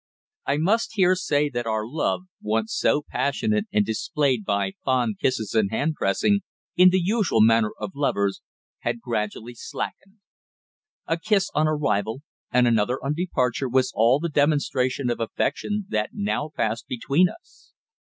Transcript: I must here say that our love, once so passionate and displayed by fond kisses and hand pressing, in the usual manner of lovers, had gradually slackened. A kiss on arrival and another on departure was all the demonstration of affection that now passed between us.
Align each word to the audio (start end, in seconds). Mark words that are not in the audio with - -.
I 0.47 0.57
must 0.57 0.93
here 0.93 1.13
say 1.13 1.47
that 1.49 1.67
our 1.67 1.85
love, 1.85 2.21
once 2.41 2.73
so 2.75 3.03
passionate 3.07 3.67
and 3.71 3.85
displayed 3.85 4.43
by 4.43 4.73
fond 4.83 5.19
kisses 5.19 5.53
and 5.53 5.69
hand 5.69 5.93
pressing, 5.93 6.39
in 6.75 6.89
the 6.89 6.99
usual 6.99 7.39
manner 7.39 7.69
of 7.79 7.91
lovers, 7.93 8.41
had 8.79 8.99
gradually 8.99 9.53
slackened. 9.53 10.17
A 11.05 11.19
kiss 11.19 11.51
on 11.53 11.67
arrival 11.67 12.23
and 12.49 12.65
another 12.65 12.97
on 13.03 13.13
departure 13.13 13.69
was 13.69 13.91
all 13.93 14.19
the 14.19 14.27
demonstration 14.27 15.11
of 15.11 15.19
affection 15.19 15.85
that 15.89 16.09
now 16.13 16.49
passed 16.49 16.87
between 16.87 17.29
us. 17.29 17.73